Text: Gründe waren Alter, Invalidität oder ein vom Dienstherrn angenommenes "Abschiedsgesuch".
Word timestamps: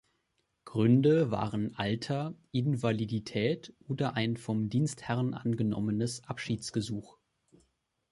Gründe 0.65 1.29
waren 1.29 1.75
Alter, 1.75 2.33
Invalidität 2.51 3.75
oder 3.87 4.15
ein 4.15 4.35
vom 4.35 4.67
Dienstherrn 4.67 5.35
angenommenes 5.35 6.23
"Abschiedsgesuch". 6.23 7.19